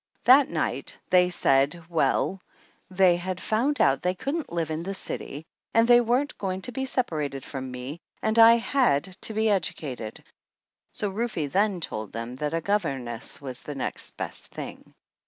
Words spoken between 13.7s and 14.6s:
next best